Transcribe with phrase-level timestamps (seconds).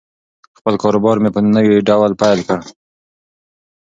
[0.57, 2.59] خپل کاروبار مې په نوي ډول پیل کړ.